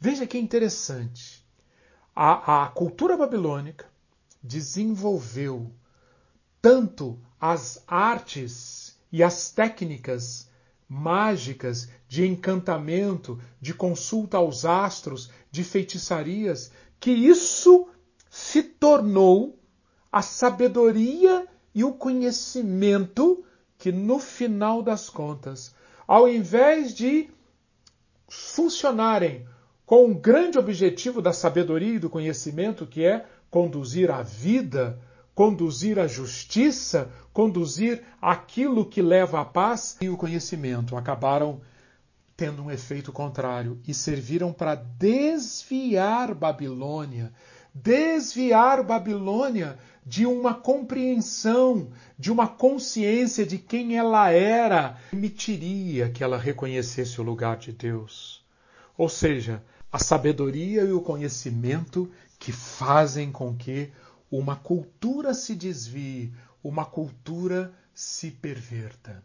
Veja 0.00 0.26
que 0.26 0.38
interessante. 0.38 1.41
A, 2.14 2.64
a 2.64 2.68
cultura 2.68 3.16
babilônica 3.16 3.86
desenvolveu 4.42 5.72
tanto 6.60 7.18
as 7.40 7.82
artes 7.86 8.98
e 9.10 9.22
as 9.22 9.50
técnicas 9.50 10.48
mágicas 10.88 11.88
de 12.06 12.26
encantamento, 12.26 13.40
de 13.60 13.72
consulta 13.72 14.36
aos 14.36 14.64
astros, 14.64 15.30
de 15.50 15.64
feitiçarias, 15.64 16.70
que 17.00 17.10
isso 17.10 17.88
se 18.28 18.62
tornou 18.62 19.58
a 20.10 20.20
sabedoria 20.20 21.48
e 21.74 21.82
o 21.82 21.94
conhecimento 21.94 23.44
que 23.78 23.90
no 23.90 24.18
final 24.18 24.82
das 24.82 25.08
contas, 25.08 25.74
ao 26.06 26.28
invés 26.28 26.94
de 26.94 27.30
funcionarem 28.28 29.46
com 29.92 30.06
um 30.06 30.14
grande 30.14 30.56
objetivo 30.56 31.20
da 31.20 31.34
sabedoria 31.34 31.96
e 31.96 31.98
do 31.98 32.08
conhecimento, 32.08 32.86
que 32.86 33.04
é 33.04 33.26
conduzir 33.50 34.10
a 34.10 34.22
vida, 34.22 34.98
conduzir 35.34 35.98
a 35.98 36.06
justiça, 36.06 37.10
conduzir 37.30 38.02
aquilo 38.18 38.86
que 38.86 39.02
leva 39.02 39.42
à 39.42 39.44
paz 39.44 39.98
e 40.00 40.08
o 40.08 40.16
conhecimento, 40.16 40.96
acabaram 40.96 41.60
tendo 42.34 42.62
um 42.62 42.70
efeito 42.70 43.12
contrário 43.12 43.82
e 43.86 43.92
serviram 43.92 44.50
para 44.50 44.76
desviar 44.76 46.34
Babilônia, 46.34 47.30
desviar 47.74 48.82
Babilônia 48.82 49.76
de 50.06 50.24
uma 50.24 50.54
compreensão, 50.54 51.90
de 52.18 52.32
uma 52.32 52.48
consciência 52.48 53.44
de 53.44 53.58
quem 53.58 53.98
ela 53.98 54.30
era, 54.30 54.96
permitiria 55.10 56.08
que 56.08 56.24
ela 56.24 56.38
reconhecesse 56.38 57.20
o 57.20 57.24
lugar 57.24 57.58
de 57.58 57.72
Deus. 57.72 58.41
Ou 58.96 59.08
seja, 59.08 59.62
a 59.90 59.98
sabedoria 59.98 60.82
e 60.82 60.92
o 60.92 61.00
conhecimento 61.00 62.10
que 62.38 62.52
fazem 62.52 63.30
com 63.30 63.56
que 63.56 63.92
uma 64.30 64.56
cultura 64.56 65.34
se 65.34 65.54
desvie, 65.54 66.32
uma 66.62 66.84
cultura 66.84 67.72
se 67.94 68.30
perverta. 68.30 69.22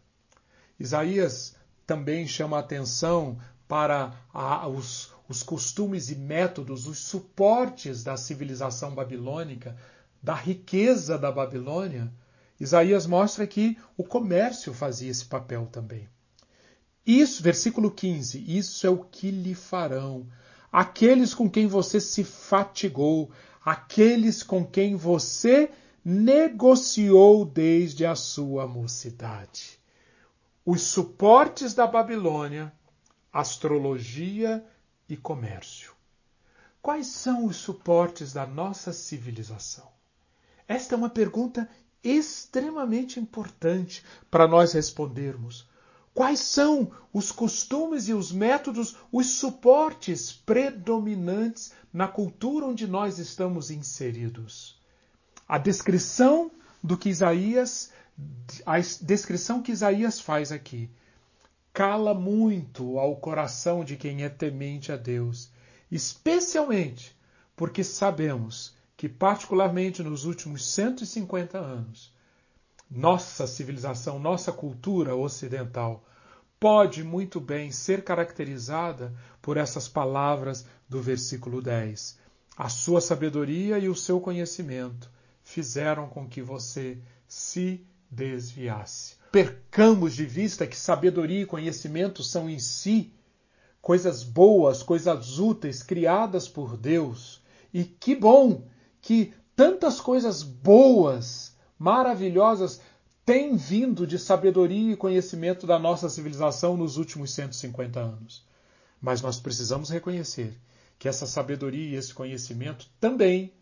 Isaías 0.78 1.56
também 1.86 2.26
chama 2.26 2.56
a 2.56 2.60
atenção 2.60 3.38
para 3.66 4.14
a, 4.32 4.68
os, 4.68 5.12
os 5.28 5.42
costumes 5.42 6.10
e 6.10 6.16
métodos, 6.16 6.86
os 6.86 6.98
suportes 6.98 8.04
da 8.04 8.16
civilização 8.16 8.94
babilônica 8.94 9.76
da 10.22 10.34
riqueza 10.34 11.16
da 11.16 11.30
Babilônia, 11.30 12.12
Isaías 12.60 13.06
mostra 13.06 13.46
que 13.46 13.78
o 13.96 14.02
comércio 14.02 14.74
fazia 14.74 15.10
esse 15.10 15.24
papel 15.24 15.66
também. 15.66 16.08
Isso, 17.08 17.42
versículo 17.42 17.90
15, 17.90 18.44
isso 18.46 18.86
é 18.86 18.90
o 18.90 18.98
que 18.98 19.30
lhe 19.30 19.54
farão. 19.54 20.26
Aqueles 20.70 21.32
com 21.32 21.48
quem 21.48 21.66
você 21.66 21.98
se 22.02 22.22
fatigou, 22.22 23.30
aqueles 23.64 24.42
com 24.42 24.62
quem 24.62 24.94
você 24.94 25.70
negociou 26.04 27.46
desde 27.46 28.04
a 28.04 28.14
sua 28.14 28.66
mocidade. 28.66 29.80
Os 30.66 30.82
suportes 30.82 31.72
da 31.72 31.86
Babilônia, 31.86 32.70
astrologia 33.32 34.62
e 35.08 35.16
comércio. 35.16 35.94
Quais 36.82 37.06
são 37.06 37.46
os 37.46 37.56
suportes 37.56 38.34
da 38.34 38.46
nossa 38.46 38.92
civilização? 38.92 39.88
Esta 40.68 40.94
é 40.94 40.98
uma 40.98 41.08
pergunta 41.08 41.66
extremamente 42.04 43.18
importante 43.18 44.04
para 44.30 44.46
nós 44.46 44.74
respondermos. 44.74 45.66
Quais 46.18 46.40
são 46.40 46.90
os 47.12 47.30
costumes 47.30 48.08
e 48.08 48.12
os 48.12 48.32
métodos, 48.32 48.96
os 49.12 49.26
suportes 49.34 50.32
predominantes 50.32 51.72
na 51.92 52.08
cultura 52.08 52.66
onde 52.66 52.88
nós 52.88 53.20
estamos 53.20 53.70
inseridos? 53.70 54.76
A 55.46 55.58
descrição 55.58 56.50
do 56.82 56.98
que 56.98 57.08
Isaías, 57.08 57.92
a 58.66 58.80
descrição 59.00 59.62
que 59.62 59.70
Isaías 59.70 60.18
faz 60.18 60.50
aqui, 60.50 60.90
cala 61.72 62.12
muito 62.12 62.98
ao 62.98 63.14
coração 63.14 63.84
de 63.84 63.96
quem 63.96 64.24
é 64.24 64.28
temente 64.28 64.90
a 64.90 64.96
Deus, 64.96 65.52
especialmente 65.88 67.16
porque 67.54 67.84
sabemos 67.84 68.74
que, 68.96 69.08
particularmente 69.08 70.02
nos 70.02 70.24
últimos 70.24 70.66
150 70.66 71.56
anos, 71.58 72.12
nossa 72.90 73.46
civilização, 73.46 74.18
nossa 74.18 74.52
cultura 74.52 75.14
ocidental, 75.14 76.04
pode 76.58 77.04
muito 77.04 77.40
bem 77.40 77.70
ser 77.70 78.02
caracterizada 78.02 79.14
por 79.40 79.56
essas 79.56 79.88
palavras 79.88 80.66
do 80.88 81.00
versículo 81.00 81.62
10. 81.62 82.18
A 82.56 82.68
sua 82.68 83.00
sabedoria 83.00 83.78
e 83.78 83.88
o 83.88 83.94
seu 83.94 84.20
conhecimento 84.20 85.10
fizeram 85.42 86.08
com 86.08 86.28
que 86.28 86.42
você 86.42 86.98
se 87.26 87.86
desviasse. 88.10 89.16
Percamos 89.30 90.14
de 90.14 90.24
vista 90.24 90.66
que 90.66 90.76
sabedoria 90.76 91.42
e 91.42 91.46
conhecimento 91.46 92.22
são 92.22 92.48
em 92.48 92.58
si 92.58 93.12
coisas 93.80 94.22
boas, 94.22 94.82
coisas 94.82 95.38
úteis 95.38 95.82
criadas 95.82 96.48
por 96.48 96.76
Deus. 96.76 97.42
E 97.72 97.84
que 97.84 98.16
bom 98.16 98.66
que 99.00 99.34
tantas 99.54 100.00
coisas 100.00 100.42
boas, 100.42 101.54
maravilhosas, 101.78 102.80
têm 103.24 103.56
vindo 103.56 104.06
de 104.06 104.18
sabedoria 104.18 104.92
e 104.92 104.96
conhecimento 104.96 105.66
da 105.66 105.78
nossa 105.78 106.08
civilização 106.08 106.76
nos 106.76 106.96
últimos 106.96 107.32
150 107.32 108.00
anos. 108.00 108.44
Mas 109.00 109.20
nós 109.20 109.38
precisamos 109.38 109.90
reconhecer 109.90 110.58
que 110.98 111.08
essa 111.08 111.26
sabedoria 111.26 111.90
e 111.90 111.94
esse 111.94 112.12
conhecimento 112.12 112.86
também 112.98 113.52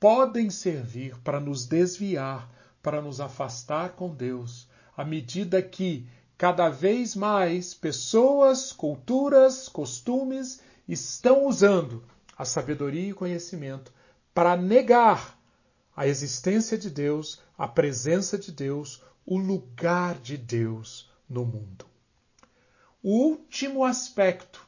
podem 0.00 0.48
servir 0.48 1.16
para 1.18 1.38
nos 1.38 1.66
desviar, 1.66 2.50
para 2.82 3.02
nos 3.02 3.20
afastar 3.20 3.90
com 3.90 4.14
Deus, 4.14 4.68
à 4.96 5.04
medida 5.04 5.62
que 5.62 6.06
cada 6.38 6.68
vez 6.68 7.14
mais 7.14 7.74
pessoas, 7.74 8.72
culturas, 8.72 9.68
costumes 9.68 10.60
estão 10.88 11.46
usando 11.46 12.02
a 12.36 12.44
sabedoria 12.44 13.10
e 13.10 13.14
conhecimento 13.14 13.92
para 14.34 14.56
negar 14.56 15.38
a 15.96 16.06
existência 16.06 16.78
de 16.78 16.90
Deus, 16.90 17.40
a 17.56 17.68
presença 17.68 18.38
de 18.38 18.50
Deus, 18.50 19.02
o 19.24 19.38
lugar 19.38 20.16
de 20.16 20.36
Deus 20.36 21.10
no 21.28 21.44
mundo. 21.44 21.86
O 23.02 23.10
último 23.10 23.84
aspecto, 23.84 24.66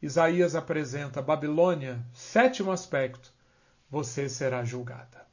Isaías 0.00 0.54
apresenta 0.54 1.22
Babilônia, 1.22 2.04
sétimo 2.12 2.70
aspecto, 2.70 3.32
você 3.90 4.28
será 4.28 4.64
julgada. 4.64 5.24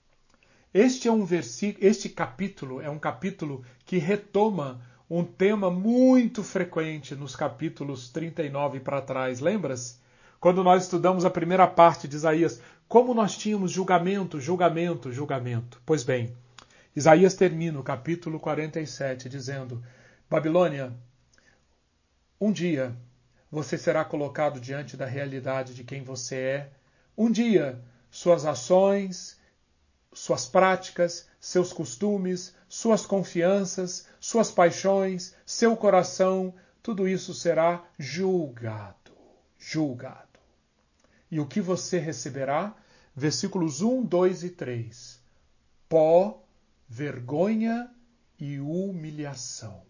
Este 0.73 1.07
é 1.07 1.11
um 1.11 1.25
versículo, 1.25 1.85
este 1.85 2.07
capítulo 2.07 2.81
é 2.81 2.89
um 2.89 2.99
capítulo 2.99 3.63
que 3.85 3.97
retoma 3.97 4.81
um 5.09 5.23
tema 5.25 5.69
muito 5.69 6.41
frequente 6.41 7.13
nos 7.13 7.35
capítulos 7.35 8.09
39 8.09 8.79
para 8.79 9.01
trás, 9.01 9.41
lembra-se? 9.41 9.99
Quando 10.39 10.63
nós 10.63 10.83
estudamos 10.83 11.25
a 11.25 11.29
primeira 11.29 11.67
parte 11.67 12.07
de 12.07 12.15
Isaías, 12.15 12.61
como 12.91 13.13
nós 13.13 13.37
tínhamos 13.37 13.71
julgamento, 13.71 14.37
julgamento, 14.37 15.13
julgamento. 15.13 15.81
Pois 15.85 16.03
bem, 16.03 16.35
Isaías 16.93 17.33
termina 17.33 17.79
o 17.79 17.83
capítulo 17.83 18.37
47 18.37 19.29
dizendo: 19.29 19.81
Babilônia, 20.29 20.93
um 22.39 22.51
dia 22.51 22.93
você 23.49 23.77
será 23.77 24.03
colocado 24.03 24.59
diante 24.59 24.97
da 24.97 25.05
realidade 25.05 25.73
de 25.73 25.85
quem 25.85 26.03
você 26.03 26.35
é. 26.35 26.69
Um 27.17 27.31
dia 27.31 27.81
suas 28.09 28.45
ações, 28.45 29.39
suas 30.11 30.45
práticas, 30.45 31.29
seus 31.39 31.71
costumes, 31.71 32.53
suas 32.67 33.05
confianças, 33.05 34.05
suas 34.19 34.51
paixões, 34.51 35.33
seu 35.45 35.77
coração, 35.77 36.53
tudo 36.83 37.07
isso 37.07 37.33
será 37.33 37.85
julgado. 37.97 39.13
Julgado. 39.57 40.30
E 41.31 41.39
o 41.39 41.47
que 41.47 41.61
você 41.61 41.97
receberá? 41.97 42.75
Versículos 43.15 43.81
1, 43.81 44.03
2 44.03 44.43
e 44.43 44.49
3. 44.49 45.19
Pó, 45.87 46.43
vergonha 46.89 47.89
e 48.37 48.59
humilhação. 48.59 49.81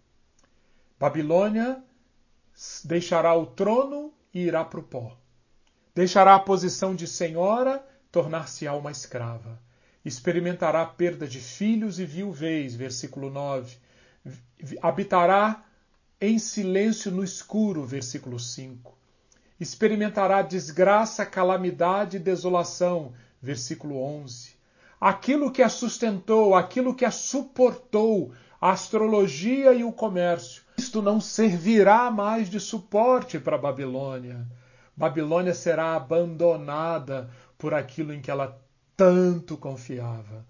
Babilônia 0.99 1.83
deixará 2.85 3.33
o 3.33 3.47
trono 3.47 4.13
e 4.31 4.41
irá 4.41 4.63
para 4.63 4.79
o 4.79 4.83
pó. 4.83 5.17
Deixará 5.95 6.35
a 6.35 6.39
posição 6.39 6.95
de 6.95 7.07
senhora, 7.07 7.83
tornar-se-á 8.11 8.75
uma 8.75 8.91
escrava. 8.91 9.59
Experimentará 10.05 10.85
perda 10.85 11.27
de 11.27 11.39
filhos 11.39 11.99
e 11.99 12.05
viuvez, 12.05 12.75
versículo 12.75 13.31
9. 13.31 13.77
Habitará 14.79 15.65
em 16.19 16.37
silêncio 16.37 17.09
no 17.09 17.23
escuro, 17.23 17.83
versículo 17.83 18.39
5 18.39 19.00
experimentará 19.61 20.41
desgraça, 20.41 21.23
calamidade 21.23 22.17
e 22.17 22.19
desolação. 22.19 23.13
Versículo 23.39 24.01
11. 24.01 24.55
Aquilo 24.99 25.51
que 25.51 25.61
a 25.61 25.69
sustentou, 25.69 26.55
aquilo 26.55 26.95
que 26.95 27.05
a 27.05 27.11
suportou, 27.11 28.33
a 28.59 28.71
astrologia 28.71 29.71
e 29.71 29.83
o 29.83 29.91
comércio, 29.91 30.63
isto 30.75 30.99
não 30.99 31.21
servirá 31.21 32.09
mais 32.09 32.49
de 32.49 32.59
suporte 32.59 33.39
para 33.39 33.57
Babilônia. 33.57 34.47
Babilônia 34.97 35.53
será 35.53 35.95
abandonada 35.95 37.29
por 37.55 37.71
aquilo 37.71 38.13
em 38.13 38.19
que 38.19 38.31
ela 38.31 38.59
tanto 38.97 39.55
confiava. 39.57 40.43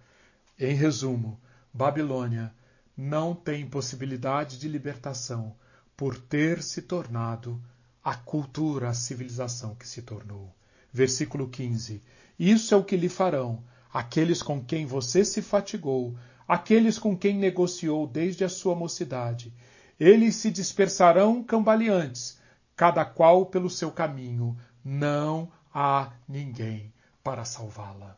Em 0.57 0.73
resumo, 0.73 1.37
Babilônia 1.73 2.53
não 2.95 3.35
tem 3.35 3.65
possibilidade 3.65 4.57
de 4.57 4.69
libertação 4.69 5.53
por 5.97 6.17
ter 6.17 6.63
se 6.63 6.81
tornado 6.81 7.61
a 8.03 8.15
cultura, 8.15 8.89
a 8.89 8.93
civilização 8.93 9.75
que 9.75 9.87
se 9.87 10.01
tornou. 10.01 10.53
Versículo 10.91 11.47
15: 11.47 12.01
Isso 12.37 12.73
é 12.73 12.77
o 12.77 12.83
que 12.83 12.97
lhe 12.97 13.09
farão 13.09 13.63
aqueles 13.93 14.41
com 14.41 14.63
quem 14.63 14.85
você 14.85 15.25
se 15.25 15.41
fatigou, 15.41 16.15
aqueles 16.47 16.97
com 16.97 17.15
quem 17.15 17.35
negociou 17.37 18.07
desde 18.07 18.43
a 18.43 18.49
sua 18.49 18.75
mocidade. 18.75 19.53
Eles 19.99 20.35
se 20.35 20.49
dispersarão 20.49 21.43
cambaleantes, 21.43 22.39
cada 22.75 23.05
qual 23.05 23.45
pelo 23.45 23.69
seu 23.69 23.91
caminho. 23.91 24.57
Não 24.83 25.51
há 25.73 26.11
ninguém 26.27 26.91
para 27.23 27.45
salvá-la. 27.45 28.17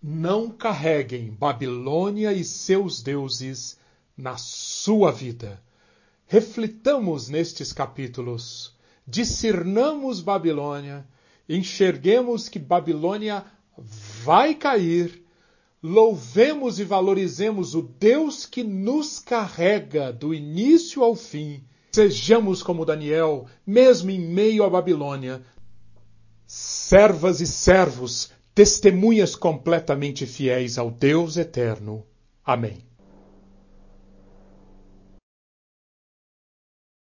Não 0.00 0.50
carreguem 0.50 1.32
Babilônia 1.32 2.32
e 2.32 2.44
seus 2.44 3.02
deuses 3.02 3.78
na 4.16 4.36
sua 4.36 5.10
vida 5.10 5.60
reflitamos 6.34 7.28
nestes 7.28 7.72
capítulos, 7.72 8.74
discernamos 9.06 10.20
Babilônia, 10.20 11.06
enxerguemos 11.48 12.48
que 12.48 12.58
Babilônia 12.58 13.44
vai 14.24 14.52
cair, 14.52 15.22
louvemos 15.80 16.80
e 16.80 16.84
valorizemos 16.84 17.76
o 17.76 17.82
Deus 17.82 18.46
que 18.46 18.64
nos 18.64 19.20
carrega 19.20 20.12
do 20.12 20.34
início 20.34 21.04
ao 21.04 21.14
fim. 21.14 21.62
Sejamos 21.92 22.64
como 22.64 22.84
Daniel, 22.84 23.46
mesmo 23.64 24.10
em 24.10 24.18
meio 24.18 24.64
à 24.64 24.68
Babilônia, 24.68 25.40
servas 26.44 27.40
e 27.40 27.46
servos, 27.46 28.32
testemunhas 28.52 29.36
completamente 29.36 30.26
fiéis 30.26 30.78
ao 30.78 30.90
Deus 30.90 31.36
eterno. 31.36 32.04
Amém. 32.44 32.93